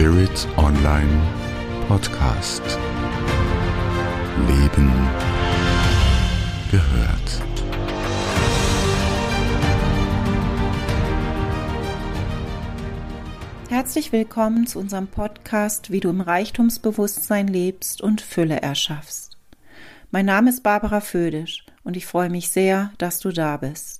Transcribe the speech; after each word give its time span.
Spirit 0.00 0.48
Online 0.56 1.20
Podcast. 1.86 2.62
Leben 4.48 4.90
gehört. 6.70 7.42
Herzlich 13.68 14.10
willkommen 14.10 14.66
zu 14.66 14.78
unserem 14.78 15.06
Podcast, 15.06 15.90
wie 15.90 16.00
du 16.00 16.08
im 16.08 16.22
Reichtumsbewusstsein 16.22 17.46
lebst 17.46 18.00
und 18.00 18.22
Fülle 18.22 18.62
erschaffst. 18.62 19.36
Mein 20.10 20.24
Name 20.24 20.48
ist 20.48 20.62
Barbara 20.62 21.02
Födisch 21.02 21.66
und 21.84 21.98
ich 21.98 22.06
freue 22.06 22.30
mich 22.30 22.48
sehr, 22.48 22.90
dass 22.96 23.20
du 23.20 23.32
da 23.32 23.58
bist. 23.58 23.99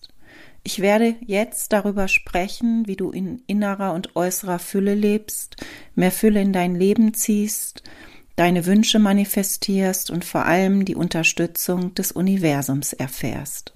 Ich 0.63 0.81
werde 0.81 1.17
jetzt 1.21 1.73
darüber 1.73 2.07
sprechen, 2.07 2.87
wie 2.87 2.97
du 2.97 3.11
in 3.11 3.43
innerer 3.47 3.95
und 3.95 4.15
äußerer 4.15 4.59
Fülle 4.59 4.95
lebst, 4.95 5.57
mehr 5.95 6.13
Fülle 6.13 6.41
in 6.41 6.53
dein 6.53 6.75
Leben 6.75 7.15
ziehst, 7.15 7.83
deine 8.37 8.67
Wünsche 8.67 8.99
manifestierst 8.99 10.11
und 10.11 10.25
vor 10.25 10.45
allem 10.45 10.85
die 10.85 10.95
Unterstützung 10.95 11.95
des 11.95 12.13
Universums 12.13 12.93
erfährst. 12.93 13.73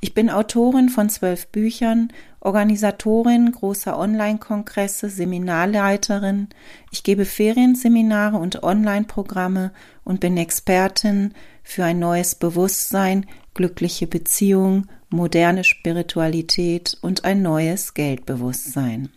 Ich 0.00 0.14
bin 0.14 0.30
Autorin 0.30 0.88
von 0.88 1.08
zwölf 1.08 1.46
Büchern, 1.48 2.12
Organisatorin 2.40 3.50
großer 3.52 3.98
Online-Kongresse, 3.98 5.08
Seminarleiterin. 5.08 6.48
Ich 6.90 7.02
gebe 7.02 7.24
Ferienseminare 7.24 8.36
und 8.36 8.62
Online-Programme 8.62 9.72
und 10.04 10.20
bin 10.20 10.36
Expertin 10.36 11.32
für 11.62 11.84
ein 11.84 11.98
neues 11.98 12.34
Bewusstsein, 12.34 13.26
glückliche 13.54 14.06
Beziehung 14.06 14.86
moderne 15.08 15.64
Spiritualität 15.64 16.98
und 17.00 17.24
ein 17.24 17.42
neues 17.42 17.94
Geldbewusstsein. 17.94 19.10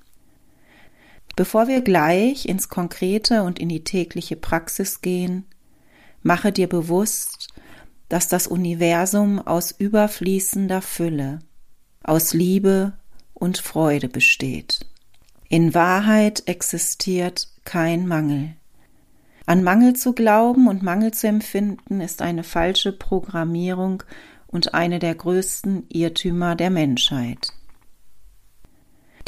Bevor 1.36 1.68
wir 1.68 1.82
gleich 1.82 2.48
ins 2.48 2.70
Konkrete 2.70 3.44
und 3.44 3.60
in 3.60 3.70
die 3.70 3.84
tägliche 3.84 4.36
Praxis 4.36 5.02
gehen, 5.02 5.46
mache 6.24 6.52
dir 6.52 6.68
bewusst, 6.68 7.50
dass 8.10 8.28
das 8.28 8.48
Universum 8.48 9.40
aus 9.40 9.72
überfließender 9.72 10.82
Fülle, 10.82 11.40
aus 12.04 12.34
Liebe 12.34 12.94
und 13.34 13.58
Freude 13.58 14.08
besteht. 14.10 14.80
In 15.50 15.74
Wahrheit 15.74 16.44
existiert 16.48 17.50
kein 17.66 18.08
Mangel. 18.08 18.56
An 19.48 19.64
Mangel 19.64 19.96
zu 19.96 20.12
glauben 20.12 20.68
und 20.68 20.84
Mangel 20.84 21.14
zu 21.14 21.26
empfinden 21.26 22.02
ist 22.02 22.22
eine 22.22 22.44
falsche 22.44 22.92
Programmierung 22.92 24.04
und 24.48 24.74
eine 24.74 25.00
der 25.00 25.16
größten 25.16 25.86
Irrtümer 25.88 26.58
der 26.58 26.70
Menschheit. 26.70 27.54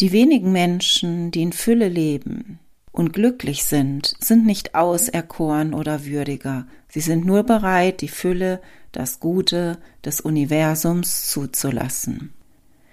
Die 0.02 0.12
wenigen 0.12 0.52
Menschen, 0.52 1.31
die 1.31 1.42
in 1.42 1.53
Fülle 1.53 1.88
leben 1.88 2.59
und 2.92 3.14
glücklich 3.14 3.64
sind, 3.64 4.14
sind 4.20 4.45
nicht 4.45 4.75
auserkoren 4.75 5.73
oder 5.73 6.06
würdiger, 6.06 6.67
sie 6.90 7.00
sind 7.00 7.25
nur 7.25 7.44
bereit, 7.44 8.02
die 8.02 8.09
Fülle, 8.09 8.59
das 8.92 9.22
Gute 9.22 9.78
des 10.03 10.20
Universums 10.20 11.30
zuzulassen. 11.30 12.34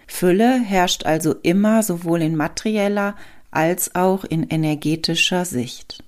Fülle 0.06 0.60
herrscht 0.60 1.04
also 1.04 1.34
immer 1.42 1.82
sowohl 1.82 2.22
in 2.22 2.36
materieller 2.36 3.16
als 3.50 3.96
auch 3.96 4.22
in 4.22 4.44
energetischer 4.44 5.44
Sicht. 5.44 6.04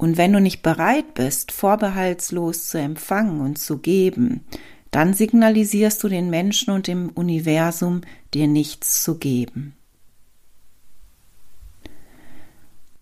Und 0.00 0.16
wenn 0.16 0.32
du 0.32 0.40
nicht 0.40 0.62
bereit 0.62 1.12
bist, 1.12 1.52
vorbehaltslos 1.52 2.68
zu 2.68 2.78
empfangen 2.78 3.42
und 3.42 3.58
zu 3.58 3.76
geben, 3.76 4.46
dann 4.90 5.12
signalisierst 5.12 6.02
du 6.02 6.08
den 6.08 6.30
Menschen 6.30 6.70
und 6.72 6.86
dem 6.86 7.10
Universum, 7.10 8.00
dir 8.32 8.48
nichts 8.48 9.04
zu 9.04 9.18
geben. 9.18 9.74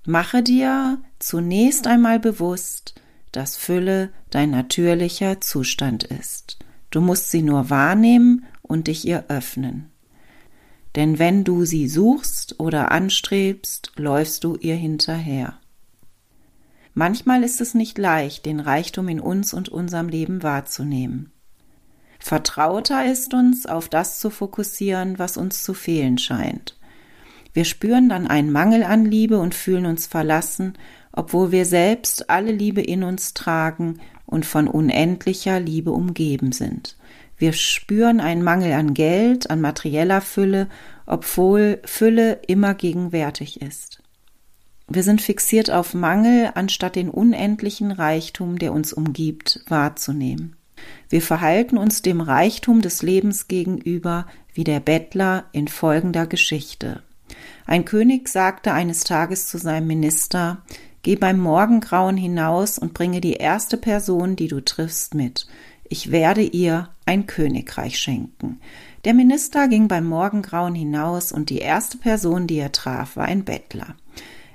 Mache 0.07 0.43
dir 0.43 1.01
zunächst 1.21 1.87
einmal 1.87 2.19
bewusst, 2.19 3.01
dass 3.31 3.57
Fülle 3.57 4.11
dein 4.31 4.51
natürlicher 4.51 5.41
Zustand 5.41 6.03
ist. 6.03 6.59
Du 6.91 7.01
musst 7.01 7.31
sie 7.31 7.43
nur 7.43 7.71
wahrnehmen 7.71 8.45
und 8.61 8.89
dich 8.89 9.07
ihr 9.07 9.27
öffnen. 9.29 9.93
Denn 10.97 11.21
wenn 11.21 11.45
du 11.45 11.65
sie 11.65 11.89
suchst 11.89 12.59
oder 12.59 12.91
anstrebst, 12.91 13.93
läufst 13.95 14.43
du 14.43 14.57
ihr 14.57 14.75
hinterher. 14.75 15.61
Manchmal 16.99 17.45
ist 17.45 17.61
es 17.61 17.75
nicht 17.75 17.97
leicht, 17.97 18.45
den 18.45 18.59
Reichtum 18.59 19.07
in 19.07 19.21
uns 19.21 19.55
und 19.55 19.69
unserem 19.69 20.09
Leben 20.09 20.43
wahrzunehmen. 20.43 21.31
Vertrauter 22.19 23.07
ist 23.07 23.33
uns, 23.35 23.67
auf 23.67 23.89
das 23.89 24.19
zu 24.19 24.31
fokussieren, 24.31 25.17
was 25.17 25.37
uns 25.37 25.63
zu 25.63 25.75
fehlen 25.75 26.19
scheint. 26.19 26.77
Wir 27.53 27.65
spüren 27.65 28.09
dann 28.09 28.27
einen 28.27 28.51
Mangel 28.51 28.83
an 28.83 29.05
Liebe 29.05 29.39
und 29.39 29.55
fühlen 29.55 29.87
uns 29.87 30.09
verlassen, 30.09 30.77
obwohl 31.13 31.53
wir 31.53 31.67
selbst 31.67 32.31
alle 32.31 32.51
Liebe 32.51 32.83
in 32.83 33.05
uns 33.05 33.33
tragen 33.33 34.01
und 34.27 34.45
von 34.45 34.67
unendlicher 34.67 35.61
Liebe 35.61 35.93
umgeben 35.93 36.51
sind. 36.51 36.97
Wir 37.37 37.53
spüren 37.53 38.19
einen 38.19 38.43
Mangel 38.43 38.73
an 38.73 38.93
Geld, 38.93 39.51
an 39.51 39.61
materieller 39.61 40.21
Fülle, 40.21 40.67
obwohl 41.07 41.81
Fülle 41.85 42.41
immer 42.49 42.75
gegenwärtig 42.75 43.63
ist. 43.63 44.03
Wir 44.91 45.03
sind 45.03 45.21
fixiert 45.21 45.71
auf 45.71 45.93
Mangel, 45.93 46.51
anstatt 46.55 46.97
den 46.97 47.11
unendlichen 47.11 47.93
Reichtum, 47.93 48.59
der 48.59 48.73
uns 48.73 48.95
umgibt, 48.95 49.61
wahrzunehmen. 49.69 50.57
Wir 51.11 51.21
verhalten 51.21 51.77
uns 51.77 52.01
dem 52.01 52.23
Reichtum 52.23 52.81
des 52.81 53.03
Lebens 53.03 53.49
gegenüber 53.49 54.27
wie 54.55 54.65
der 54.65 54.81
Bettler 54.81 55.45
in 55.53 55.69
folgender 55.69 56.27
Geschichte. 56.27 57.03
Ein 57.67 57.85
König 57.85 58.29
sagte 58.29 58.73
eines 58.73 59.05
Tages 59.05 59.47
zu 59.47 59.59
seinem 59.59 59.89
Minister, 59.89 60.63
Geh 61.03 61.17
beim 61.17 61.39
Morgengrauen 61.39 62.17
hinaus 62.17 62.79
und 62.79 62.95
bringe 62.95 63.21
die 63.21 63.35
erste 63.35 63.77
Person, 63.77 64.37
die 64.37 64.49
du 64.49 64.65
triffst, 64.65 65.15
mit. 65.15 65.47
Ich 65.85 66.11
werde 66.11 66.43
ihr 66.43 66.89
ein 67.07 67.27
Königreich 67.27 67.99
schenken. 67.99 68.61
Der 69.05 69.15
Minister 69.15 69.69
ging 69.69 69.87
beim 69.87 70.07
Morgengrauen 70.07 70.75
hinaus 70.75 71.31
und 71.31 71.51
die 71.51 71.59
erste 71.59 71.99
Person, 71.99 72.47
die 72.47 72.59
er 72.59 72.73
traf, 72.73 73.17
war 73.17 73.27
ein 73.27 73.45
Bettler. 73.45 73.95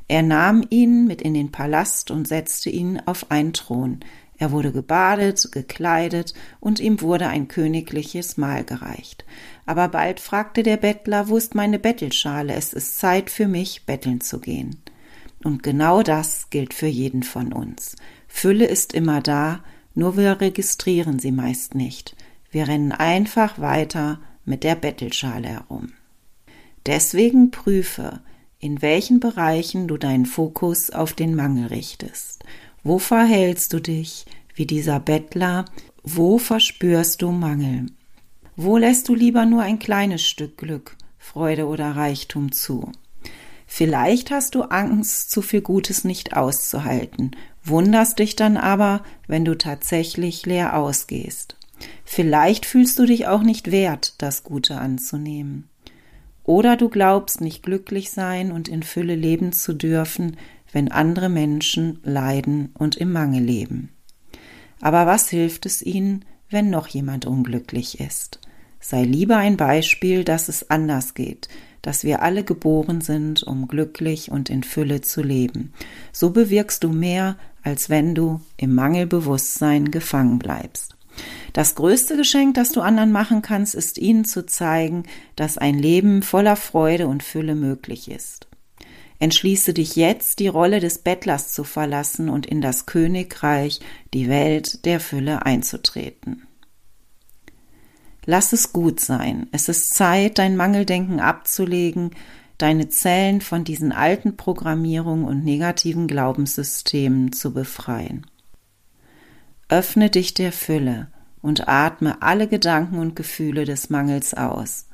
Er 0.08 0.22
nahm 0.22 0.66
ihn 0.70 1.06
mit 1.08 1.22
in 1.22 1.34
den 1.34 1.52
Palast 1.52 2.12
und 2.12 2.28
setzte 2.28 2.70
ihn 2.70 3.02
auf 3.06 3.32
einen 3.32 3.54
Thron. 3.54 4.00
Er 4.38 4.52
wurde 4.52 4.72
gebadet, 4.72 5.52
gekleidet 5.52 6.34
und 6.60 6.80
ihm 6.80 7.02
wurde 7.02 7.28
ein 7.28 7.48
königliches 7.48 8.38
Mahl 8.38 8.64
gereicht. 8.64 9.26
Aber 9.66 9.88
bald 9.88 10.20
fragte 10.20 10.64
der 10.64 10.78
Bettler, 10.78 11.30
wo 11.30 11.38
ist 11.38 11.56
meine 11.56 11.80
Bettelschale? 11.80 12.54
Es 12.54 12.74
ist 12.74 13.00
Zeit 13.00 13.30
für 13.30 13.48
mich, 13.48 13.86
betteln 13.86 14.22
zu 14.22 14.40
gehen. 14.40 14.82
Und 15.44 15.64
genau 15.64 16.04
das 16.04 16.50
gilt 16.50 16.74
für 16.74 16.88
jeden 16.88 17.24
von 17.24 17.54
uns. 17.54 17.96
Fülle 18.28 18.66
ist 18.66 18.94
immer 18.94 19.22
da, 19.22 19.64
nur 19.94 20.18
wir 20.18 20.42
registrieren 20.42 21.20
sie 21.20 21.32
meist 21.32 21.76
nicht. 21.76 22.16
Wir 22.50 22.68
rennen 22.68 22.92
einfach 22.92 23.60
weiter 23.60 24.20
mit 24.46 24.64
der 24.64 24.76
Bettelschale 24.76 25.48
herum. 25.48 25.94
Deswegen 26.86 27.52
prüfe, 27.52 28.22
in 28.64 28.82
welchen 28.82 29.20
Bereichen 29.20 29.90
du 29.90 29.98
deinen 29.98 30.26
Fokus 30.26 30.90
auf 30.90 31.12
den 31.12 31.36
Mangel 31.36 31.68
richtest. 31.68 32.46
Wo 32.82 32.98
verhältst 32.98 33.74
du 33.74 33.82
dich 33.82 34.26
wie 34.56 34.66
dieser 34.66 35.02
Bettler? 35.02 35.66
Wo 36.02 36.38
verspürst 36.38 37.22
du 37.22 37.32
Mangel? 37.32 37.88
Wo 38.56 38.78
lässt 38.78 39.10
du 39.10 39.16
lieber 39.16 39.46
nur 39.46 39.64
ein 39.64 39.80
kleines 39.80 40.24
Stück 40.24 40.58
Glück, 40.58 40.96
Freude 41.18 41.68
oder 41.68 41.98
Reichtum 41.98 42.54
zu? 42.54 42.90
Vielleicht 43.68 44.32
hast 44.32 44.56
du 44.56 44.62
Angst, 44.62 45.30
zu 45.30 45.42
viel 45.42 45.62
Gutes 45.62 46.06
nicht 46.06 46.38
auszuhalten, 46.38 47.32
wunderst 47.66 48.20
dich 48.20 48.38
dann 48.38 48.56
aber, 48.56 49.04
wenn 49.28 49.44
du 49.44 49.58
tatsächlich 49.58 50.46
leer 50.46 50.78
ausgehst. 50.78 51.58
Vielleicht 52.06 52.66
fühlst 52.66 52.98
du 52.98 53.06
dich 53.06 53.28
auch 53.28 53.44
nicht 53.44 53.72
wert, 53.72 54.14
das 54.20 54.44
Gute 54.44 54.78
anzunehmen. 54.78 55.68
Oder 56.44 56.76
du 56.76 56.90
glaubst 56.90 57.42
nicht 57.42 57.64
glücklich 57.64 58.12
sein 58.12 58.52
und 58.52 58.68
in 58.68 58.84
Fülle 58.84 59.16
leben 59.16 59.54
zu 59.54 59.74
dürfen, 59.74 60.38
wenn 60.72 60.92
andere 60.92 61.30
Menschen 61.30 62.00
leiden 62.04 62.72
und 62.78 62.96
im 62.98 63.12
Mangel 63.12 63.44
leben. 63.44 63.90
Aber 64.82 65.06
was 65.06 65.30
hilft 65.30 65.66
es 65.66 65.82
ihnen, 65.82 66.26
wenn 66.50 66.70
noch 66.70 66.88
jemand 66.88 67.26
unglücklich 67.26 68.00
ist? 68.00 68.40
Sei 68.80 69.04
lieber 69.04 69.38
ein 69.38 69.56
Beispiel, 69.56 70.26
dass 70.26 70.50
es 70.50 70.70
anders 70.70 71.14
geht, 71.14 71.48
dass 71.82 72.04
wir 72.04 72.22
alle 72.22 72.44
geboren 72.44 73.00
sind, 73.00 73.44
um 73.44 73.70
glücklich 73.70 74.30
und 74.30 74.50
in 74.50 74.64
Fülle 74.64 75.00
zu 75.00 75.24
leben. 75.24 75.74
So 76.12 76.32
bewirkst 76.32 76.84
du 76.84 76.90
mehr, 76.90 77.38
als 77.62 77.90
wenn 77.90 78.14
du 78.14 78.42
im 78.58 78.76
Mangelbewusstsein 78.76 79.90
gefangen 79.90 80.40
bleibst. 80.40 80.93
Das 81.54 81.76
größte 81.76 82.18
Geschenk, 82.18 82.56
das 82.56 82.72
du 82.72 82.82
anderen 82.82 83.12
machen 83.12 83.42
kannst, 83.42 83.76
ist 83.76 83.98
ihnen 83.98 84.26
zu 84.26 84.46
zeigen, 84.46 85.04
dass 85.36 85.58
ein 85.58 85.78
Leben 85.78 86.24
voller 86.24 86.56
Freude 86.56 87.08
und 87.08 87.24
Fülle 87.24 87.56
möglich 87.56 88.10
ist. 88.10 88.48
Entschließe 89.20 89.74
dich 89.74 89.96
jetzt, 89.96 90.40
die 90.40 90.48
Rolle 90.48 90.80
des 90.80 90.98
Bettlers 90.98 91.54
zu 91.54 91.64
verlassen 91.64 92.28
und 92.28 92.46
in 92.46 92.60
das 92.60 92.86
Königreich, 92.86 93.80
die 94.14 94.28
Welt 94.28 94.84
der 94.86 95.00
Fülle 95.00 95.46
einzutreten. 95.46 96.48
Lass 98.26 98.54
es 98.54 98.74
gut 98.74 99.00
sein. 99.00 99.48
Es 99.52 99.70
ist 99.70 99.94
Zeit, 99.94 100.40
dein 100.40 100.56
Mangeldenken 100.56 101.20
abzulegen. 101.20 102.12
deine 102.60 102.88
Zellen 102.88 103.42
von 103.42 103.64
diesen 103.64 103.92
alten 103.92 104.38
Programmierungen 104.38 105.26
und 105.26 105.44
negativen 105.44 106.08
Glaubenssystemen 106.08 107.34
zu 107.34 107.54
befreien. 107.54 108.26
Öffne 109.74 110.12
dich 110.12 110.36
der 110.36 110.52
Fülle 110.52 111.08
und 111.42 111.68
atme 111.68 112.22
alle 112.22 112.48
Gedanken 112.48 113.00
und 113.00 113.16
Gefühle 113.16 113.66
des 113.66 113.90
Mangels 113.90 114.36
aus 114.36 114.88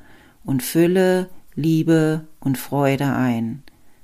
und 0.46 0.64
fülle 0.64 1.30
Liebe 1.54 2.30
und 2.40 2.58
Freude 2.58 3.14
ein. 3.14 3.64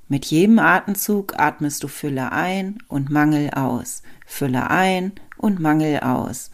Mit 0.10 0.26
jedem 0.26 0.60
Atemzug 0.60 1.40
atmest 1.40 1.82
du 1.82 1.88
Fülle 1.88 2.34
ein 2.34 2.80
und 2.90 3.10
Mangel 3.10 3.52
aus, 3.52 4.04
Fülle 4.26 4.70
ein 4.70 5.14
und 5.38 5.62
Mangel 5.62 6.02
aus. 6.02 6.52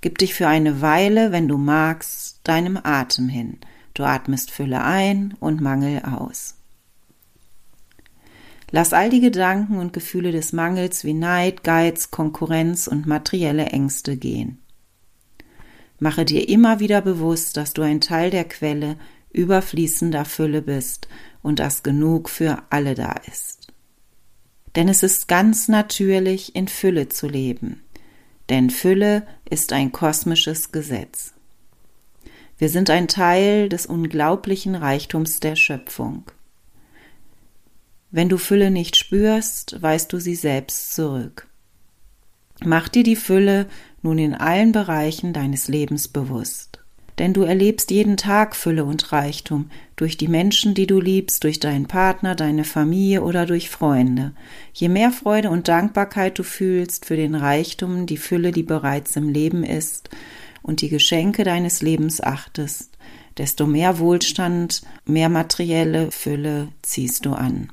Gib 0.00 0.16
dich 0.16 0.32
für 0.32 0.48
eine 0.48 0.80
Weile, 0.80 1.30
wenn 1.30 1.46
du 1.46 1.58
magst, 1.58 2.40
deinem 2.44 2.78
Atem 2.82 3.28
hin. 3.28 3.58
Du 3.92 4.02
atmest 4.04 4.50
Fülle 4.50 4.82
ein 4.82 5.34
und 5.40 5.60
Mangel 5.60 6.00
aus. 6.04 6.57
Lass 8.70 8.92
all 8.92 9.08
die 9.08 9.20
Gedanken 9.20 9.78
und 9.78 9.92
Gefühle 9.92 10.30
des 10.30 10.52
Mangels 10.52 11.04
wie 11.04 11.14
Neid, 11.14 11.64
Geiz, 11.64 12.10
Konkurrenz 12.10 12.86
und 12.86 13.06
materielle 13.06 13.66
Ängste 13.66 14.16
gehen. 14.16 14.58
Mache 15.98 16.24
dir 16.24 16.48
immer 16.48 16.78
wieder 16.78 17.00
bewusst, 17.00 17.56
dass 17.56 17.72
du 17.72 17.82
ein 17.82 18.00
Teil 18.00 18.30
der 18.30 18.44
Quelle 18.44 18.96
überfließender 19.32 20.24
Fülle 20.24 20.62
bist 20.62 21.08
und 21.42 21.58
dass 21.58 21.82
genug 21.82 22.28
für 22.28 22.62
alle 22.70 22.94
da 22.94 23.12
ist. 23.26 23.68
Denn 24.76 24.88
es 24.88 25.02
ist 25.02 25.28
ganz 25.28 25.68
natürlich, 25.68 26.54
in 26.54 26.68
Fülle 26.68 27.08
zu 27.08 27.26
leben, 27.26 27.82
denn 28.48 28.70
Fülle 28.70 29.26
ist 29.48 29.72
ein 29.72 29.92
kosmisches 29.92 30.72
Gesetz. 30.72 31.34
Wir 32.58 32.68
sind 32.68 32.90
ein 32.90 33.08
Teil 33.08 33.68
des 33.68 33.86
unglaublichen 33.86 34.74
Reichtums 34.74 35.40
der 35.40 35.56
Schöpfung. 35.56 36.24
Wenn 38.10 38.28
du 38.28 38.38
Fülle 38.38 38.70
nicht 38.70 38.96
spürst, 38.96 39.80
weißt 39.82 40.12
du 40.12 40.18
sie 40.18 40.34
selbst 40.34 40.94
zurück. 40.94 41.46
Mach 42.64 42.88
dir 42.88 43.02
die 43.02 43.16
Fülle 43.16 43.66
nun 44.02 44.18
in 44.18 44.34
allen 44.34 44.72
Bereichen 44.72 45.32
deines 45.32 45.68
Lebens 45.68 46.08
bewusst. 46.08 46.80
Denn 47.18 47.34
du 47.34 47.42
erlebst 47.42 47.90
jeden 47.90 48.16
Tag 48.16 48.54
Fülle 48.54 48.84
und 48.84 49.12
Reichtum 49.12 49.70
durch 49.96 50.16
die 50.16 50.28
Menschen, 50.28 50.74
die 50.74 50.86
du 50.86 51.00
liebst, 51.00 51.42
durch 51.44 51.58
deinen 51.60 51.86
Partner, 51.86 52.34
deine 52.34 52.64
Familie 52.64 53.22
oder 53.22 53.44
durch 53.44 53.68
Freunde. 53.70 54.32
Je 54.72 54.88
mehr 54.88 55.10
Freude 55.10 55.50
und 55.50 55.68
Dankbarkeit 55.68 56.38
du 56.38 56.44
fühlst 56.44 57.06
für 57.06 57.16
den 57.16 57.34
Reichtum, 57.34 58.06
die 58.06 58.16
Fülle, 58.16 58.52
die 58.52 58.62
bereits 58.62 59.16
im 59.16 59.28
Leben 59.28 59.64
ist, 59.64 60.10
und 60.62 60.80
die 60.80 60.88
Geschenke 60.88 61.44
deines 61.44 61.82
Lebens 61.82 62.20
achtest, 62.20 62.96
desto 63.36 63.66
mehr 63.66 63.98
Wohlstand, 63.98 64.82
mehr 65.04 65.28
materielle 65.28 66.10
Fülle 66.10 66.68
ziehst 66.82 67.26
du 67.26 67.32
an. 67.32 67.70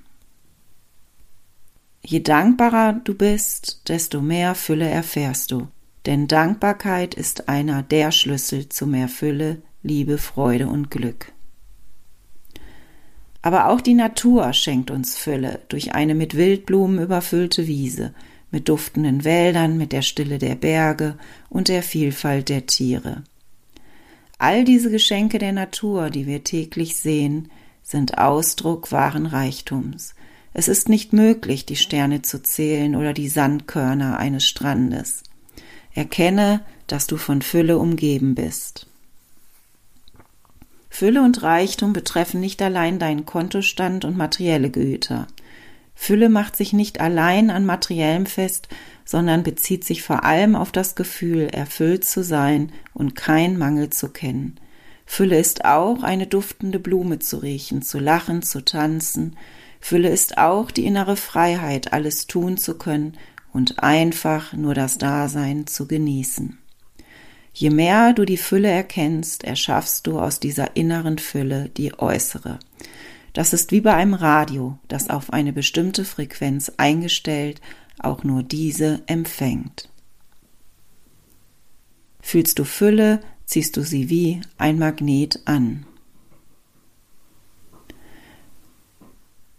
Je 2.07 2.19
dankbarer 2.19 3.02
du 3.04 3.16
bist, 3.16 3.81
desto 3.88 4.22
mehr 4.22 4.54
Fülle 4.54 4.88
erfährst 4.88 5.52
du. 5.52 5.68
Denn 6.06 6.28
Dankbarkeit 6.28 7.16
ist 7.16 7.50
einer 7.50 7.81
der 7.81 8.12
Schlüssel 8.12 8.69
zu 8.69 8.86
mehr 8.86 9.07
Fülle, 9.07 9.63
Liebe, 9.81 10.19
Freude 10.19 10.68
und 10.68 10.92
Glück. 10.92 11.31
Aber 13.42 13.69
auch 13.69 13.81
die 13.81 13.96
Natur 13.96 14.54
schenkt 14.54 14.92
uns 14.92 15.18
Fülle 15.18 15.62
durch 15.69 15.94
eine 15.94 16.16
mit 16.16 16.36
Wildblumen 16.36 17.00
überfüllte 17.00 17.66
Wiese, 17.66 18.13
mit 18.51 18.69
duftenden 18.69 19.24
Wäldern, 19.24 19.78
mit 19.78 19.92
der 19.92 20.04
Stille 20.04 20.38
der 20.38 20.56
Berge 20.56 21.18
und 21.50 21.68
der 21.68 21.81
Vielfalt 21.81 22.50
der 22.50 22.68
Tiere. 22.68 23.24
All 24.38 24.63
diese 24.63 24.92
Geschenke 24.92 25.40
der 25.40 25.54
Natur, 25.54 26.10
die 26.10 26.28
wir 26.28 26.44
täglich 26.44 26.98
sehen, 26.98 27.50
sind 27.81 28.18
Ausdruck 28.18 28.92
wahren 28.92 29.25
Reichtums, 29.25 30.16
es 30.57 30.69
ist 30.69 30.88
nicht 30.88 31.12
möglich, 31.12 31.66
die 31.66 31.75
Sterne 31.75 32.22
zu 32.22 32.42
zählen 32.42 32.96
oder 32.96 33.12
die 33.12 33.28
Sandkörner 33.28 34.18
eines 34.18 34.46
Strandes. 34.46 35.22
Erkenne, 35.94 36.62
dass 36.88 37.07
du 37.07 37.18
von 37.18 37.42
Fülle 37.42 37.78
umgeben 37.78 38.36
bist. 38.36 38.88
Fülle 40.90 41.24
und 41.24 41.44
Reichtum 41.44 41.92
betreffen 41.92 42.40
nicht 42.40 42.62
allein 42.62 43.00
deinen 43.00 43.25
Kontostand 43.25 44.06
und 44.06 44.16
materielle 44.16 44.69
Güter. 44.69 45.28
Fülle 45.94 46.30
macht 46.30 46.56
sich 46.56 46.72
nicht 46.72 47.01
allein 47.01 47.50
an 47.50 47.66
materiellem 47.66 48.25
fest, 48.25 48.69
sondern 49.04 49.44
bezieht 49.44 49.84
sich 49.84 50.04
vor 50.04 50.24
allem 50.24 50.56
auf 50.56 50.72
das 50.72 50.96
Gefühl, 50.96 51.50
erfüllt 51.51 52.06
zu 52.06 52.24
sein 52.24 52.72
und 52.94 53.13
kein 53.13 53.58
Mangel 53.58 53.90
zu 53.90 54.08
kennen. 54.08 54.58
Fülle 55.06 55.38
ist 55.38 55.66
auch 55.66 56.01
eine 56.01 56.28
duftende 56.28 56.80
Blume 56.80 57.19
zu 57.19 57.40
riechen, 57.40 57.81
zu 57.81 58.00
lachen, 58.00 58.42
zu 58.42 58.63
tanzen, 58.63 59.36
Fülle 59.88 60.10
ist 60.10 60.40
auch 60.40 60.72
die 60.72 60.84
innere 60.84 61.16
Freiheit, 61.16 61.94
alles 61.94 62.26
tun 62.26 62.58
zu 62.58 62.76
können 62.76 63.20
und 63.54 63.84
einfach 63.84 64.52
nur 64.54 64.74
das 64.74 64.98
Dasein 64.98 65.68
zu 65.68 65.88
genießen. 65.88 66.58
Je 67.54 67.70
mehr 67.70 68.14
du 68.14 68.26
die 68.26 68.38
Fülle 68.38 68.68
erkennst, 68.68 69.44
erschaffst 69.44 70.08
du 70.08 70.20
aus 70.20 70.40
dieser 70.40 70.76
inneren 70.76 71.20
Fülle 71.20 71.70
die 71.70 72.00
äußere. 72.00 72.58
Das 73.34 73.54
ist 73.54 73.72
wie 73.72 73.82
bei 73.82 73.94
einem 73.94 74.16
Radio, 74.16 74.80
das 74.88 75.12
auf 75.12 75.32
eine 75.32 75.54
bestimmte 75.54 76.04
Frequenz 76.04 76.72
eingestellt 76.78 77.62
auch 78.00 78.24
nur 78.24 78.42
diese 78.42 79.04
empfängt. 79.06 79.88
Fühlst 82.22 82.58
du 82.58 82.64
Fülle, 82.64 83.20
ziehst 83.46 83.78
du 83.78 83.84
sie 83.84 84.10
wie 84.10 84.42
ein 84.58 84.80
Magnet 84.80 85.42
an. 85.46 85.86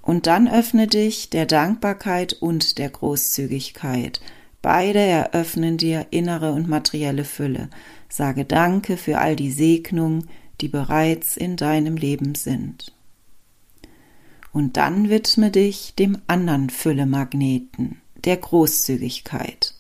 Und 0.07 0.29
dann 0.29 0.47
öffne 0.47 0.87
dich 0.87 1.31
der 1.31 1.47
Dankbarkeit 1.47 2.33
und 2.33 2.79
der 2.79 2.91
Großzügigkeit. 2.91 4.21
Beide 4.63 5.01
eröffnen 5.01 5.79
dir 5.79 6.07
innere 6.11 6.53
und 6.53 6.69
materielle 6.69 7.25
Fülle. 7.25 7.71
Sage 8.09 8.45
Danke 8.45 8.99
für 8.99 9.19
all 9.19 9.35
die 9.35 9.51
Segnungen, 9.51 10.29
die 10.61 10.69
bereits 10.69 11.37
in 11.37 11.57
deinem 11.57 11.97
Leben 11.97 12.37
sind. 12.37 12.95
Und 14.53 14.77
dann 14.77 15.11
widme 15.11 15.51
dich 15.51 15.97
dem 15.97 16.19
anderen 16.29 16.71
Füllemagneten, 16.71 18.01
der 18.25 18.37
Großzügigkeit. 18.37 19.75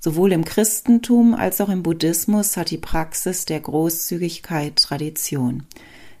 Sowohl 0.00 0.32
im 0.32 0.44
Christentum 0.44 1.34
als 1.34 1.62
auch 1.62 1.70
im 1.70 1.82
Buddhismus 1.82 2.58
hat 2.58 2.70
die 2.70 2.76
Praxis 2.76 3.46
der 3.46 3.60
Großzügigkeit 3.60 4.76
Tradition. 4.76 5.62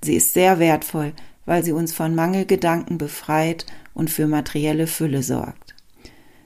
Sie 0.00 0.14
ist 0.14 0.32
sehr 0.32 0.58
wertvoll, 0.58 1.12
weil 1.46 1.64
sie 1.64 1.72
uns 1.72 1.92
von 1.92 2.14
Mangelgedanken 2.14 2.98
befreit 2.98 3.66
und 3.92 4.10
für 4.10 4.26
materielle 4.26 4.86
Fülle 4.86 5.22
sorgt. 5.22 5.74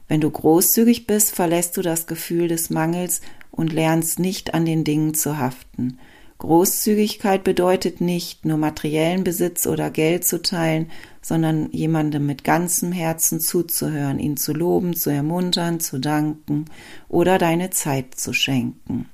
Wenn 0.08 0.20
du 0.20 0.30
großzügig 0.30 1.06
bist, 1.06 1.34
verlässt 1.34 1.76
du 1.76 1.82
das 1.82 2.06
Gefühl 2.06 2.48
des 2.48 2.70
Mangels 2.70 3.20
und 3.50 3.72
lernst 3.72 4.18
nicht 4.18 4.54
an 4.54 4.64
den 4.64 4.84
Dingen 4.84 5.14
zu 5.14 5.38
haften. 5.38 5.98
Großzügigkeit 6.38 7.42
bedeutet 7.42 8.00
nicht 8.00 8.44
nur 8.44 8.58
materiellen 8.58 9.24
Besitz 9.24 9.66
oder 9.66 9.90
Geld 9.90 10.24
zu 10.24 10.40
teilen, 10.40 10.88
sondern 11.20 11.70
jemandem 11.72 12.26
mit 12.26 12.44
ganzem 12.44 12.92
Herzen 12.92 13.40
zuzuhören, 13.40 14.20
ihn 14.20 14.36
zu 14.36 14.52
loben, 14.52 14.94
zu 14.94 15.10
ermuntern, 15.10 15.80
zu 15.80 15.98
danken 15.98 16.66
oder 17.08 17.38
deine 17.38 17.70
Zeit 17.70 18.14
zu 18.14 18.32
schenken. 18.32 19.08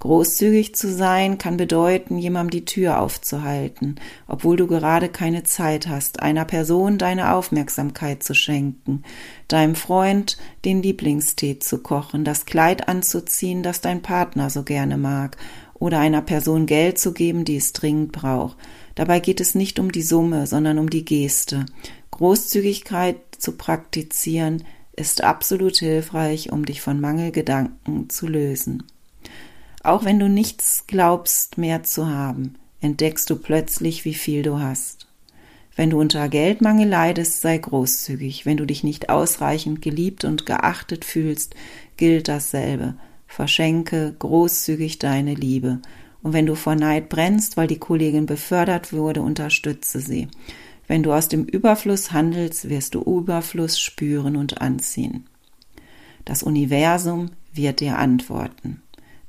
Großzügig 0.00 0.74
zu 0.74 0.90
sein 0.90 1.36
kann 1.36 1.58
bedeuten, 1.58 2.16
jemandem 2.16 2.50
die 2.50 2.64
Tür 2.64 3.00
aufzuhalten, 3.00 3.96
obwohl 4.26 4.56
du 4.56 4.66
gerade 4.66 5.10
keine 5.10 5.42
Zeit 5.42 5.88
hast, 5.88 6.20
einer 6.20 6.46
Person 6.46 6.96
deine 6.96 7.34
Aufmerksamkeit 7.34 8.22
zu 8.22 8.34
schenken, 8.34 9.02
deinem 9.46 9.74
Freund 9.74 10.38
den 10.64 10.82
Lieblingstee 10.82 11.58
zu 11.58 11.82
kochen, 11.82 12.24
das 12.24 12.46
Kleid 12.46 12.88
anzuziehen, 12.88 13.62
das 13.62 13.82
dein 13.82 14.00
Partner 14.00 14.48
so 14.48 14.62
gerne 14.62 14.96
mag, 14.96 15.36
oder 15.74 15.98
einer 15.98 16.22
Person 16.22 16.64
Geld 16.64 16.98
zu 16.98 17.12
geben, 17.12 17.44
die 17.44 17.56
es 17.56 17.74
dringend 17.74 18.12
braucht. 18.12 18.56
Dabei 18.94 19.20
geht 19.20 19.40
es 19.40 19.54
nicht 19.54 19.78
um 19.78 19.92
die 19.92 20.02
Summe, 20.02 20.46
sondern 20.46 20.78
um 20.78 20.88
die 20.88 21.04
Geste. 21.04 21.66
Großzügigkeit 22.10 23.16
zu 23.36 23.52
praktizieren 23.52 24.64
ist 24.96 25.22
absolut 25.22 25.76
hilfreich, 25.76 26.52
um 26.52 26.64
dich 26.64 26.80
von 26.80 27.02
Mangelgedanken 27.02 28.08
zu 28.08 28.26
lösen. 28.26 28.84
Auch 29.82 30.04
wenn 30.04 30.18
du 30.18 30.28
nichts 30.28 30.84
glaubst 30.86 31.56
mehr 31.56 31.82
zu 31.82 32.08
haben, 32.08 32.56
entdeckst 32.80 33.30
du 33.30 33.36
plötzlich, 33.36 34.04
wie 34.04 34.14
viel 34.14 34.42
du 34.42 34.58
hast. 34.58 35.06
Wenn 35.74 35.90
du 35.90 35.98
unter 35.98 36.28
Geldmangel 36.28 36.86
leidest, 36.86 37.40
sei 37.40 37.56
großzügig. 37.56 38.44
Wenn 38.44 38.58
du 38.58 38.66
dich 38.66 38.84
nicht 38.84 39.08
ausreichend 39.08 39.80
geliebt 39.80 40.24
und 40.24 40.44
geachtet 40.44 41.06
fühlst, 41.06 41.54
gilt 41.96 42.28
dasselbe. 42.28 42.96
Verschenke 43.26 44.14
großzügig 44.18 44.98
deine 44.98 45.34
Liebe. 45.34 45.80
Und 46.22 46.34
wenn 46.34 46.44
du 46.44 46.56
vor 46.56 46.74
Neid 46.74 47.08
brennst, 47.08 47.56
weil 47.56 47.66
die 47.66 47.78
Kollegin 47.78 48.26
befördert 48.26 48.92
wurde, 48.92 49.22
unterstütze 49.22 50.00
sie. 50.00 50.28
Wenn 50.86 51.02
du 51.02 51.14
aus 51.14 51.28
dem 51.28 51.44
Überfluss 51.44 52.12
handelst, 52.12 52.68
wirst 52.68 52.94
du 52.94 53.00
Überfluss 53.00 53.80
spüren 53.80 54.36
und 54.36 54.60
anziehen. 54.60 55.24
Das 56.26 56.42
Universum 56.42 57.30
wird 57.54 57.80
dir 57.80 57.96
antworten 57.96 58.82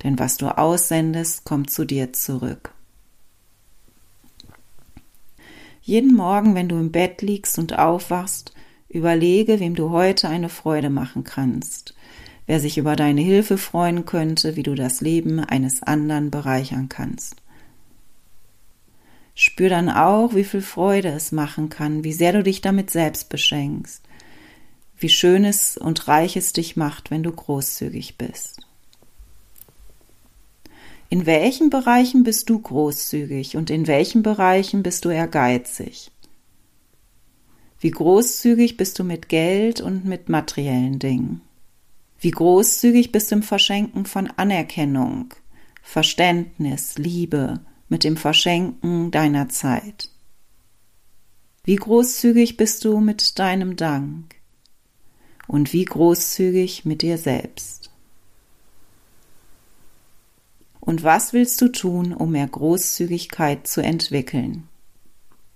denn 0.04 0.20
was 0.20 0.38
du 0.38 0.48
aussendest, 0.58 1.46
kommt 1.46 1.70
zu 1.70 1.86
dir 1.86 2.14
zurück. 2.14 2.74
Jeden 5.82 6.16
Morgen, 6.16 6.54
wenn 6.56 6.70
du 6.70 6.78
im 6.78 6.92
Bett 6.92 7.22
liegst 7.22 7.58
und 7.58 7.78
aufwachst, 7.78 8.54
überlege, 8.88 9.60
wem 9.60 9.76
du 9.76 9.90
heute 9.90 10.30
eine 10.30 10.50
Freude 10.50 10.90
machen 10.90 11.24
kannst, 11.24 11.96
wer 12.46 12.60
sich 12.60 12.78
über 12.78 12.96
deine 12.96 13.22
Hilfe 13.22 13.58
freuen 13.58 14.06
könnte, 14.06 14.56
wie 14.56 14.64
du 14.64 14.76
das 14.76 15.02
Leben 15.02 15.40
eines 15.40 15.82
anderen 15.82 16.30
bereichern 16.30 16.90
kannst. 16.90 17.38
Spür 19.34 19.70
dann 19.70 19.90
auch, 19.90 20.36
wie 20.36 20.44
viel 20.44 20.62
Freude 20.62 21.08
es 21.10 21.32
machen 21.32 21.70
kann, 21.70 22.04
wie 22.04 22.14
sehr 22.14 22.34
du 22.34 22.44
dich 22.44 22.62
damit 22.62 22.92
selbst 22.92 23.30
beschenkst, 23.30 24.04
wie 25.00 25.10
schön 25.10 25.46
es 25.46 25.78
und 25.78 26.08
reich 26.08 26.36
es 26.36 26.54
dich 26.54 26.76
macht, 26.76 27.10
wenn 27.10 27.24
du 27.24 27.32
großzügig 27.32 28.18
bist. 28.18 28.62
In 31.12 31.26
welchen 31.26 31.70
Bereichen 31.70 32.24
bist 32.24 32.50
du 32.50 32.58
großzügig 32.58 33.58
und 33.58 33.70
in 33.70 33.86
welchen 33.86 34.24
Bereichen 34.24 34.82
bist 34.82 35.04
du 35.04 35.10
ehrgeizig? 35.10 36.10
Wie 37.82 37.92
großzügig 37.92 38.78
bist 38.78 38.98
du 38.98 39.04
mit 39.04 39.28
Geld 39.28 39.82
und 39.82 40.06
mit 40.06 40.30
materiellen 40.30 41.00
Dingen? 41.00 41.42
Wie 42.18 42.32
großzügig 42.32 43.12
bist 43.12 43.30
du 43.30 43.36
im 43.36 43.44
Verschenken 43.44 44.06
von 44.06 44.28
Anerkennung, 44.38 45.34
Verständnis, 45.82 46.98
Liebe, 46.98 47.60
mit 47.90 48.06
dem 48.06 48.16
Verschenken 48.16 49.12
deiner 49.12 49.50
Zeit? 49.50 50.10
Wie 51.66 51.76
großzügig 51.76 52.56
bist 52.56 52.86
du 52.86 53.02
mit 53.02 53.38
deinem 53.38 53.76
Dank? 53.76 54.36
Und 55.46 55.74
wie 55.74 55.84
großzügig 55.84 56.86
mit 56.86 57.02
dir 57.02 57.18
selbst? 57.18 57.91
Und 60.92 61.06
was 61.06 61.32
willst 61.32 61.62
du 61.62 61.70
tun, 61.70 62.12
um 62.12 62.34
mehr 62.34 62.50
Großzügigkeit 62.50 63.66
zu 63.66 63.80
entwickeln? 63.80 64.68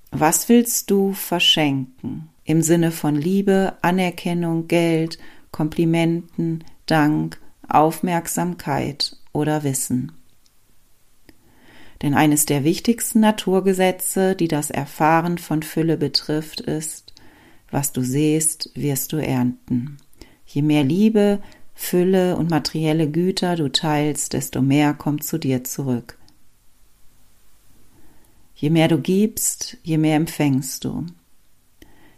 Was 0.10 0.48
willst 0.48 0.90
du 0.90 1.12
verschenken 1.12 2.30
im 2.46 2.62
Sinne 2.62 2.90
von 2.90 3.16
Liebe, 3.16 3.74
Anerkennung, 3.82 4.70
Geld, 4.70 5.20
Komplimenten, 5.52 6.64
Dank, 6.86 7.38
Aufmerksamkeit 7.68 9.18
oder 9.34 9.66
Wissen? 9.66 10.14
Denn 12.02 12.14
eines 12.14 12.46
der 12.46 12.64
wichtigsten 12.64 13.20
Naturgesetze, 13.20 14.38
die 14.38 14.48
das 14.48 14.72
Erfahren 14.72 15.38
von 15.38 15.64
Fülle 15.64 15.98
betrifft, 15.98 16.62
ist, 16.62 17.14
was 17.70 17.92
du 17.92 18.04
sähst, 18.04 18.72
wirst 18.74 19.12
du 19.12 19.18
ernten. 19.18 19.98
Je 20.46 20.62
mehr 20.62 20.86
Liebe, 20.86 21.42
Fülle 21.76 22.38
und 22.38 22.50
materielle 22.50 23.10
Güter 23.12 23.56
du 23.56 23.72
teilst, 23.72 24.34
desto 24.34 24.62
mehr 24.62 24.94
kommt 24.94 25.24
zu 25.24 25.38
dir 25.38 25.64
zurück. 25.64 26.18
Je 28.56 28.70
mehr 28.70 28.88
du 28.88 28.98
gibst, 29.00 29.78
je 29.84 29.98
mehr 29.98 30.16
empfängst 30.16 30.86
du. 30.86 31.06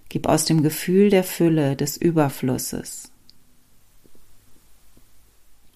Gib 0.07 0.27
aus 0.27 0.45
dem 0.45 0.61
Gefühl 0.61 1.09
der 1.09 1.23
Fülle, 1.23 1.75
des 1.75 1.97
Überflusses. 1.97 3.11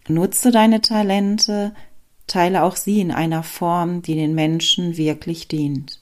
Nutze 0.08 0.52
deine 0.52 0.82
Talente, 0.82 1.74
teile 2.28 2.64
auch 2.64 2.76
sie 2.76 3.02
in 3.02 3.12
einer 3.12 3.44
Form, 3.44 4.02
die 4.02 4.16
den 4.16 4.36
Menschen 4.36 4.96
wirklich 4.96 5.48
dient. 5.48 6.02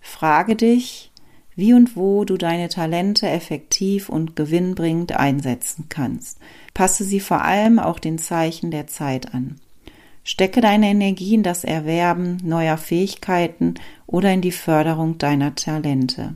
Frage 0.00 0.56
dich, 0.56 1.12
wie 1.56 1.72
und 1.72 1.96
wo 1.96 2.24
du 2.24 2.36
deine 2.36 2.68
Talente 2.68 3.28
effektiv 3.28 4.08
und 4.08 4.36
gewinnbringend 4.36 5.16
einsetzen 5.16 5.86
kannst. 5.88 6.38
Passe 6.74 7.02
sie 7.02 7.20
vor 7.20 7.42
allem 7.42 7.78
auch 7.78 7.98
den 7.98 8.18
Zeichen 8.18 8.70
der 8.70 8.86
Zeit 8.86 9.34
an. 9.34 9.58
Stecke 10.22 10.60
deine 10.60 10.88
Energie 10.88 11.34
in 11.34 11.42
das 11.42 11.64
Erwerben 11.64 12.38
neuer 12.42 12.76
Fähigkeiten 12.76 13.74
oder 14.06 14.32
in 14.32 14.42
die 14.42 14.52
Förderung 14.52 15.18
deiner 15.18 15.54
Talente. 15.54 16.34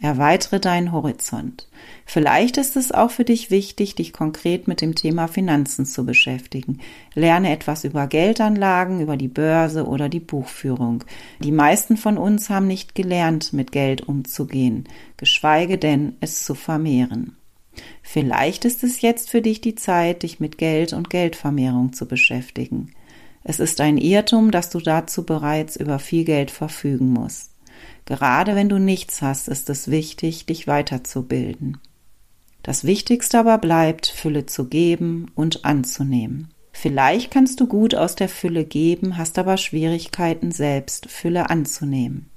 Erweitere 0.00 0.60
deinen 0.60 0.92
Horizont. 0.92 1.66
Vielleicht 2.04 2.58
ist 2.58 2.76
es 2.76 2.92
auch 2.92 3.10
für 3.10 3.24
dich 3.24 3.50
wichtig, 3.50 3.94
dich 3.94 4.12
konkret 4.12 4.68
mit 4.68 4.80
dem 4.80 4.94
Thema 4.94 5.28
Finanzen 5.28 5.86
zu 5.86 6.04
beschäftigen. 6.04 6.80
Lerne 7.14 7.50
etwas 7.50 7.84
über 7.84 8.06
Geldanlagen, 8.06 9.00
über 9.00 9.16
die 9.16 9.28
Börse 9.28 9.86
oder 9.86 10.08
die 10.08 10.20
Buchführung. 10.20 11.04
Die 11.40 11.52
meisten 11.52 11.96
von 11.96 12.18
uns 12.18 12.50
haben 12.50 12.66
nicht 12.66 12.94
gelernt, 12.94 13.52
mit 13.52 13.72
Geld 13.72 14.02
umzugehen, 14.06 14.84
geschweige 15.16 15.78
denn 15.78 16.16
es 16.20 16.44
zu 16.44 16.54
vermehren. 16.54 17.36
Vielleicht 18.02 18.64
ist 18.64 18.84
es 18.84 19.00
jetzt 19.00 19.30
für 19.30 19.40
dich 19.40 19.60
die 19.60 19.74
Zeit, 19.74 20.22
dich 20.22 20.38
mit 20.38 20.58
Geld 20.58 20.92
und 20.92 21.10
Geldvermehrung 21.10 21.92
zu 21.92 22.06
beschäftigen. 22.06 22.92
Es 23.42 23.60
ist 23.60 23.80
ein 23.80 23.98
Irrtum, 23.98 24.50
dass 24.50 24.70
du 24.70 24.80
dazu 24.80 25.24
bereits 25.24 25.76
über 25.76 25.98
viel 25.98 26.24
Geld 26.24 26.50
verfügen 26.50 27.12
musst. 27.12 27.53
Gerade 28.06 28.54
wenn 28.54 28.68
du 28.68 28.78
nichts 28.78 29.22
hast, 29.22 29.48
ist 29.48 29.70
es 29.70 29.90
wichtig, 29.90 30.46
dich 30.46 30.66
weiterzubilden. 30.66 31.78
Das 32.62 32.84
Wichtigste 32.84 33.38
aber 33.38 33.58
bleibt, 33.58 34.06
Fülle 34.06 34.46
zu 34.46 34.66
geben 34.68 35.30
und 35.34 35.64
anzunehmen. 35.64 36.52
Vielleicht 36.72 37.30
kannst 37.30 37.60
du 37.60 37.66
gut 37.66 37.94
aus 37.94 38.16
der 38.16 38.28
Fülle 38.28 38.64
geben, 38.64 39.16
hast 39.16 39.38
aber 39.38 39.56
Schwierigkeiten 39.56 40.50
selbst 40.50 41.06
Fülle 41.10 41.48
anzunehmen. 41.50 42.30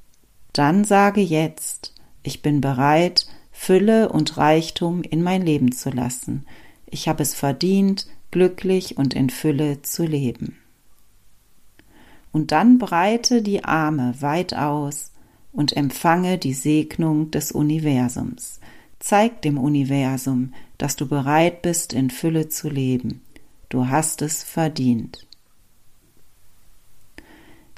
Dann 0.53 0.85
sage 0.85 1.21
jetzt, 1.21 1.93
ich 2.23 2.41
bin 2.41 2.61
bereit, 2.61 3.27
Fülle 3.51 4.09
und 4.09 4.37
Reichtum 4.37 5.01
in 5.01 5.23
mein 5.23 5.41
Leben 5.41 5.71
zu 5.71 5.89
lassen. 5.89 6.45
Ich 6.85 7.07
habe 7.07 7.23
es 7.23 7.33
verdient, 7.33 8.07
glücklich 8.31 8.97
und 8.97 9.13
in 9.13 9.29
Fülle 9.29 9.81
zu 9.81 10.03
leben. 10.03 10.57
Und 12.31 12.51
dann 12.51 12.77
breite 12.77 13.41
die 13.41 13.63
Arme 13.63 14.13
weit 14.19 14.53
aus 14.53 15.11
und 15.57 15.75
empfange 15.75 16.37
die 16.37 16.53
Segnung 16.53 17.31
des 17.31 17.51
Universums. 17.51 18.59
Zeig 18.99 19.41
dem 19.41 19.57
Universum, 19.57 20.53
dass 20.77 20.95
du 20.95 21.07
bereit 21.07 21.63
bist, 21.63 21.93
in 21.93 22.11
Fülle 22.11 22.47
zu 22.47 22.69
leben. 22.69 23.21
Du 23.67 23.89
hast 23.89 24.21
es 24.21 24.43
verdient. 24.43 25.25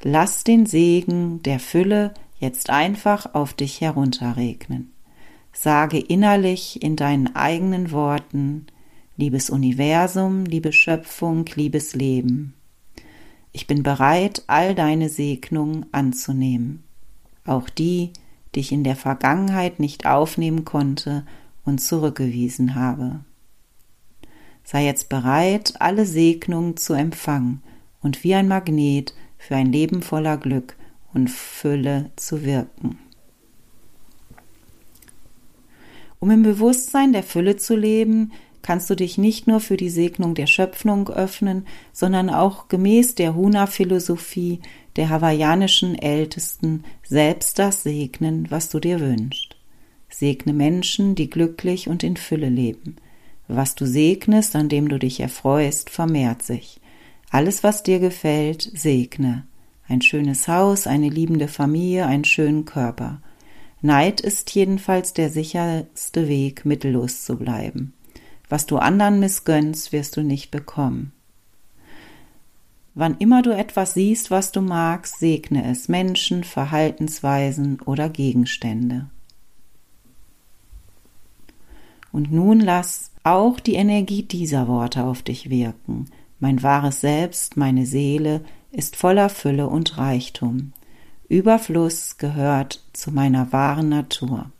Lass 0.02 0.44
den 0.44 0.66
Segen 0.66 1.42
der 1.42 1.58
Fülle 1.58 2.12
jetzt 2.38 2.68
einfach 2.68 3.34
auf 3.34 3.54
dich 3.54 3.80
herunterregnen. 3.80 4.92
Sage 5.54 5.98
innerlich 5.98 6.82
in 6.82 6.96
deinen 6.96 7.34
eigenen 7.34 7.92
Worten, 7.92 8.66
liebes 9.16 9.48
Universum, 9.48 10.44
liebe 10.44 10.74
Schöpfung, 10.74 11.46
liebes 11.54 11.94
Leben. 11.94 12.52
Ich 13.52 13.66
bin 13.66 13.82
bereit, 13.82 14.44
all 14.48 14.74
deine 14.74 15.08
Segnungen 15.08 15.86
anzunehmen 15.92 16.84
auch 17.50 17.68
die, 17.68 18.12
die 18.54 18.60
ich 18.60 18.72
in 18.72 18.84
der 18.84 18.96
Vergangenheit 18.96 19.80
nicht 19.80 20.06
aufnehmen 20.06 20.64
konnte 20.64 21.24
und 21.64 21.80
zurückgewiesen 21.80 22.74
habe. 22.74 23.20
Sei 24.64 24.84
jetzt 24.84 25.08
bereit, 25.08 25.74
alle 25.78 26.06
Segnungen 26.06 26.76
zu 26.76 26.94
empfangen 26.94 27.62
und 28.02 28.24
wie 28.24 28.34
ein 28.34 28.48
Magnet 28.48 29.14
für 29.38 29.56
ein 29.56 29.72
Leben 29.72 30.02
voller 30.02 30.36
Glück 30.36 30.76
und 31.12 31.30
Fülle 31.30 32.10
zu 32.16 32.44
wirken. 32.44 32.98
Um 36.18 36.30
im 36.30 36.42
Bewusstsein 36.42 37.12
der 37.12 37.22
Fülle 37.22 37.56
zu 37.56 37.74
leben, 37.74 38.32
kannst 38.62 38.90
du 38.90 38.94
dich 38.94 39.16
nicht 39.16 39.46
nur 39.46 39.60
für 39.60 39.76
die 39.76 39.88
Segnung 39.88 40.34
der 40.34 40.46
Schöpfung 40.46 41.08
öffnen, 41.08 41.66
sondern 41.92 42.28
auch 42.28 42.68
gemäß 42.68 43.14
der 43.14 43.34
Huna-Philosophie 43.34 44.60
der 44.96 45.08
hawaiianischen 45.08 45.96
Ältesten 45.96 46.84
selbst 47.02 47.58
das 47.58 47.82
segnen, 47.82 48.50
was 48.50 48.68
du 48.68 48.80
dir 48.80 49.00
wünschst. 49.00 49.56
Segne 50.08 50.52
Menschen, 50.52 51.14
die 51.14 51.30
glücklich 51.30 51.88
und 51.88 52.02
in 52.02 52.16
Fülle 52.16 52.48
leben. 52.48 52.96
Was 53.46 53.74
du 53.74 53.86
segnest, 53.86 54.56
an 54.56 54.68
dem 54.68 54.88
du 54.88 54.98
dich 54.98 55.20
erfreust, 55.20 55.90
vermehrt 55.90 56.42
sich. 56.42 56.80
Alles, 57.30 57.62
was 57.62 57.82
dir 57.82 58.00
gefällt, 58.00 58.62
segne. 58.74 59.46
Ein 59.88 60.02
schönes 60.02 60.48
Haus, 60.48 60.86
eine 60.86 61.08
liebende 61.08 61.48
Familie, 61.48 62.06
einen 62.06 62.24
schönen 62.24 62.64
Körper. 62.64 63.22
Neid 63.82 64.20
ist 64.20 64.54
jedenfalls 64.54 65.14
der 65.14 65.30
sicherste 65.30 66.28
Weg, 66.28 66.64
mittellos 66.64 67.24
zu 67.24 67.36
bleiben. 67.36 67.94
Was 68.48 68.66
du 68.66 68.76
anderen 68.76 69.20
missgönnst, 69.20 69.92
wirst 69.92 70.16
du 70.16 70.22
nicht 70.22 70.50
bekommen. 70.50 71.12
Wann 72.94 73.16
immer 73.18 73.42
du 73.42 73.50
etwas 73.56 73.94
siehst, 73.94 74.30
was 74.30 74.52
du 74.52 74.60
magst, 74.60 75.18
segne 75.18 75.70
es 75.70 75.88
Menschen, 75.88 76.44
Verhaltensweisen 76.44 77.80
oder 77.80 78.08
Gegenstände. 78.08 79.06
Und 82.12 82.32
nun 82.32 82.60
lass 82.60 83.12
auch 83.22 83.60
die 83.60 83.74
Energie 83.74 84.22
dieser 84.22 84.66
Worte 84.66 85.04
auf 85.04 85.22
dich 85.22 85.50
wirken. 85.50 86.06
Mein 86.40 86.62
wahres 86.62 87.00
Selbst, 87.00 87.56
meine 87.56 87.86
Seele 87.86 88.42
ist 88.72 88.96
voller 88.96 89.28
Fülle 89.28 89.68
und 89.68 89.98
Reichtum. 89.98 90.72
Überfluss 91.28 92.16
gehört 92.18 92.82
zu 92.92 93.12
meiner 93.12 93.52
wahren 93.52 93.88
Natur. 93.88 94.50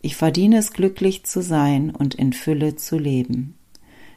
Ich 0.00 0.16
verdiene 0.16 0.58
es 0.58 0.72
glücklich 0.72 1.24
zu 1.24 1.42
sein 1.42 1.90
und 1.90 2.14
in 2.14 2.32
Fülle 2.32 2.76
zu 2.76 2.96
leben. 2.96 3.54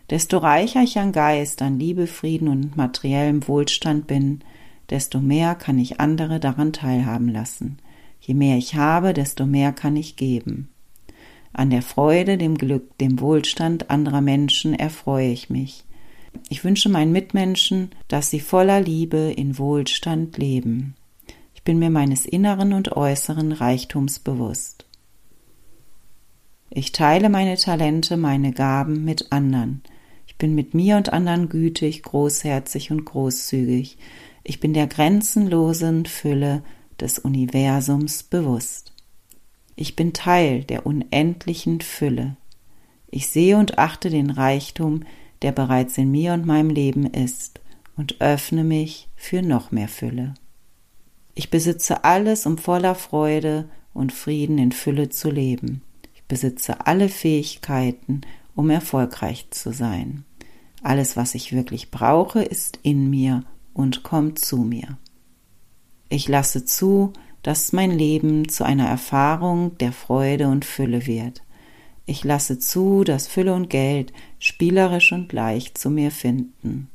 Desto 0.10 0.38
reicher 0.38 0.84
ich 0.84 1.00
an 1.00 1.12
Geist, 1.12 1.62
an 1.62 1.80
Liebe, 1.80 2.08
Frieden 2.08 2.48
und 2.48 2.76
materiellem 2.76 3.48
Wohlstand 3.48 4.08
bin, 4.08 4.42
desto 4.90 5.20
mehr 5.20 5.56
kann 5.56 5.80
ich 5.80 6.00
andere 6.00 6.40
daran 6.40 6.74
teilhaben 6.74 7.30
lassen. 7.30 7.78
Je 8.20 8.34
mehr 8.34 8.58
ich 8.58 8.76
habe, 8.76 9.14
desto 9.14 9.46
mehr 9.46 9.72
kann 9.72 9.96
ich 9.96 10.16
geben. 10.16 10.70
An 11.54 11.70
der 11.70 11.82
Freude, 11.82 12.38
dem 12.38 12.58
Glück, 12.58 12.98
dem 12.98 13.20
Wohlstand 13.20 13.90
anderer 13.90 14.22
Menschen 14.22 14.74
erfreue 14.74 15.32
ich 15.32 15.50
mich. 15.50 15.84
Ich 16.50 16.64
wünsche 16.64 16.90
meinen 16.90 17.12
Mitmenschen, 17.12 17.92
dass 18.08 18.30
sie 18.30 18.40
voller 18.40 18.82
Liebe 18.82 19.34
in 19.36 19.58
Wohlstand 19.58 20.38
leben. 20.38 20.96
Ich 21.54 21.64
bin 21.64 21.80
mir 21.80 21.90
meines 21.90 22.26
inneren 22.26 22.74
und 22.74 22.92
äußeren 22.92 23.52
Reichtums 23.52 24.20
bewusst. 24.20 24.86
Ich 26.70 26.92
teile 26.92 27.30
meine 27.30 27.56
Talente, 27.56 28.18
meine 28.18 28.52
Gaben 28.52 29.06
mit 29.06 29.32
anderen. 29.32 29.84
Ich 30.34 30.40
bin 30.40 30.56
mit 30.56 30.74
mir 30.74 30.98
und 30.98 31.14
anderen 31.14 31.48
gütig, 31.48 32.02
großherzig 32.02 32.90
und 32.92 33.06
großzügig. 33.06 34.00
Ich 34.44 34.60
bin 34.60 34.74
der 34.74 34.88
grenzenlosen 34.88 36.08
Fülle 36.08 36.64
des 37.00 37.20
Universums 37.20 38.24
bewusst. 38.24 38.94
Ich 39.76 39.96
bin 39.96 40.12
Teil 40.12 40.64
der 40.64 40.88
unendlichen 40.88 41.82
Fülle. 41.82 42.36
Ich 43.12 43.28
sehe 43.28 43.58
und 43.58 43.78
achte 43.78 44.10
den 44.10 44.32
Reichtum, 44.32 45.04
der 45.44 45.52
bereits 45.52 46.00
in 46.00 46.10
mir 46.10 46.34
und 46.34 46.48
meinem 46.48 46.72
Leben 46.72 47.06
ist, 47.06 47.62
und 47.96 48.20
öffne 48.20 48.64
mich 48.64 49.10
für 49.16 49.44
noch 49.44 49.72
mehr 49.72 49.88
Fülle. 49.88 50.34
Ich 51.36 51.52
besitze 51.52 52.04
alles, 52.04 52.48
um 52.48 52.58
voller 52.58 52.96
Freude 52.96 53.70
und 53.94 54.12
Frieden 54.12 54.58
in 54.58 54.72
Fülle 54.72 55.10
zu 55.10 55.30
leben. 55.30 55.84
Ich 56.16 56.24
besitze 56.24 56.88
alle 56.88 57.08
Fähigkeiten, 57.08 58.22
um 58.56 58.70
erfolgreich 58.70 59.48
zu 59.52 59.72
sein. 59.72 60.26
Alles, 60.82 61.16
was 61.16 61.36
ich 61.36 61.54
wirklich 61.54 61.92
brauche, 61.92 62.44
ist 62.44 62.80
in 62.84 63.10
mir 63.10 63.44
und 63.74 64.04
kommt 64.04 64.40
zu 64.40 64.58
mir. 64.58 64.98
Ich 66.10 66.28
lasse 66.28 66.66
zu, 66.66 67.14
dass 67.42 67.74
mein 67.74 67.92
Leben 67.92 68.50
zu 68.50 68.64
einer 68.64 68.88
Erfahrung 68.88 69.78
der 69.78 69.92
Freude 69.92 70.48
und 70.48 70.66
Fülle 70.66 71.08
wird. 71.08 71.42
Ich 72.06 72.24
lasse 72.24 72.60
zu, 72.60 73.04
dass 73.04 73.28
Fülle 73.28 73.54
und 73.54 73.70
Geld 73.70 74.14
spielerisch 74.40 75.12
und 75.14 75.32
leicht 75.32 75.78
zu 75.78 75.90
mir 75.90 76.12
finden. 76.12 76.90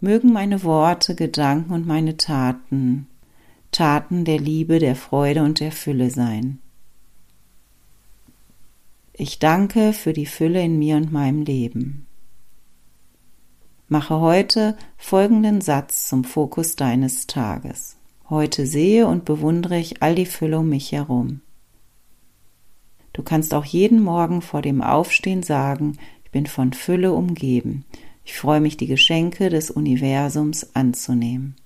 Mögen 0.00 0.32
meine 0.32 0.62
Worte, 0.62 1.14
Gedanken 1.14 1.72
und 1.72 1.86
meine 1.86 2.16
Taten 2.16 3.06
Taten 3.76 4.24
der 4.24 4.38
Liebe, 4.38 4.78
der 4.78 4.96
Freude 4.96 5.42
und 5.42 5.60
der 5.60 5.70
Fülle 5.70 6.10
sein. 6.10 6.60
Ich 9.18 9.38
danke 9.38 9.94
für 9.94 10.12
die 10.12 10.26
Fülle 10.26 10.62
in 10.62 10.78
mir 10.78 10.96
und 10.96 11.10
meinem 11.10 11.40
Leben. 11.40 12.06
Mache 13.88 14.20
heute 14.20 14.76
folgenden 14.98 15.62
Satz 15.62 16.06
zum 16.06 16.22
Fokus 16.22 16.76
deines 16.76 17.26
Tages. 17.26 17.96
Heute 18.28 18.66
sehe 18.66 19.06
und 19.06 19.24
bewundere 19.24 19.78
ich 19.78 20.02
all 20.02 20.14
die 20.14 20.26
Fülle 20.26 20.58
um 20.58 20.68
mich 20.68 20.92
herum. 20.92 21.40
Du 23.14 23.22
kannst 23.22 23.54
auch 23.54 23.64
jeden 23.64 24.02
Morgen 24.02 24.42
vor 24.42 24.60
dem 24.60 24.82
Aufstehen 24.82 25.42
sagen, 25.42 25.96
ich 26.22 26.30
bin 26.30 26.46
von 26.46 26.74
Fülle 26.74 27.14
umgeben. 27.14 27.86
Ich 28.22 28.34
freue 28.34 28.60
mich, 28.60 28.76
die 28.76 28.86
Geschenke 28.86 29.48
des 29.48 29.70
Universums 29.70 30.76
anzunehmen. 30.76 31.56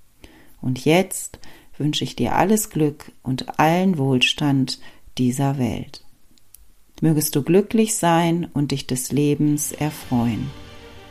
Und 0.60 0.84
jetzt 0.84 1.40
wünsche 1.76 2.04
ich 2.04 2.14
dir 2.14 2.36
alles 2.36 2.70
Glück 2.70 3.10
und 3.24 3.58
allen 3.58 3.98
Wohlstand 3.98 4.78
dieser 5.18 5.58
Welt. 5.58 6.04
Mögest 7.00 7.34
du 7.34 7.42
glücklich 7.42 7.94
sein 7.96 8.48
und 8.52 8.72
dich 8.72 8.86
des 8.86 9.10
Lebens 9.10 9.72
erfreuen. 9.72 10.50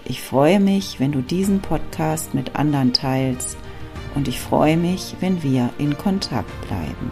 Ich 0.05 0.21
freue 0.21 0.59
mich, 0.59 0.99
wenn 0.99 1.11
du 1.11 1.21
diesen 1.21 1.61
Podcast 1.61 2.33
mit 2.33 2.55
anderen 2.55 2.93
teilst 2.93 3.57
und 4.15 4.27
ich 4.27 4.39
freue 4.39 4.77
mich, 4.77 5.15
wenn 5.19 5.41
wir 5.43 5.71
in 5.77 5.97
Kontakt 5.97 6.49
bleiben. 6.67 7.11